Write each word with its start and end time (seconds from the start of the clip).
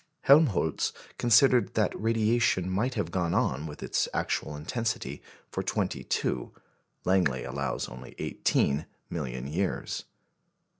Helmholtz 0.21 0.93
considered 1.19 1.75
that 1.75 1.93
radiation 1.93 2.67
might 2.67 2.95
have 2.95 3.11
gone 3.11 3.35
on 3.35 3.67
with 3.67 3.83
its 3.83 4.09
actual 4.15 4.55
intensity 4.55 5.21
for 5.51 5.61
twenty 5.61 6.03
two, 6.03 6.53
Langley 7.05 7.43
allows 7.43 7.87
only 7.87 8.15
eighteen 8.17 8.87
million 9.11 9.45
years. 9.45 10.05